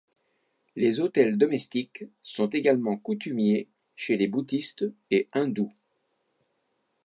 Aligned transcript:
Les 0.75 0.99
autels 0.99 1.37
domestiques 1.37 2.05
sont 2.23 2.47
également 2.47 2.97
coutumiers 2.97 3.67
chez 3.95 4.17
les 4.17 4.27
bouddhistes 4.27 4.85
et 5.11 5.29
hindous. 5.31 5.71